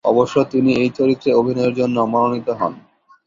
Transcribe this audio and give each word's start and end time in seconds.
অবশ্য 0.05 0.35
তিনি 0.51 0.71
এই 0.75 0.89
চরিত্রে 0.97 1.29
অভিনয়ের 1.33 1.73
জন্য 1.75 1.97
মনোনীত 2.13 2.47
হন। 2.59 2.73